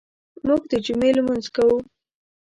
[0.47, 1.77] موږ د جمعې لمونځ کوو.